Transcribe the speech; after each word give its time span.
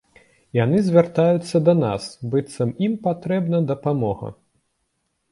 Яны 0.59 0.77
звяртаюцца 0.85 1.57
да 1.67 1.75
нас, 1.83 2.07
быццам 2.31 2.71
ім 2.87 2.95
патрэбная 3.05 3.61
дапамога. 3.73 4.27